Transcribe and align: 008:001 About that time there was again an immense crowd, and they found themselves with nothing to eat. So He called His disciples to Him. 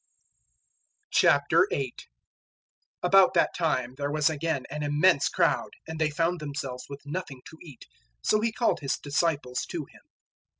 008:001 1.15 1.91
About 3.03 3.35
that 3.35 3.51
time 3.55 3.93
there 3.99 4.09
was 4.09 4.31
again 4.31 4.63
an 4.71 4.81
immense 4.81 5.29
crowd, 5.29 5.69
and 5.87 5.99
they 5.99 6.09
found 6.09 6.39
themselves 6.39 6.85
with 6.89 7.01
nothing 7.05 7.41
to 7.45 7.57
eat. 7.61 7.85
So 8.23 8.41
He 8.41 8.51
called 8.51 8.79
His 8.79 8.97
disciples 8.97 9.63
to 9.67 9.85
Him. 9.85 10.01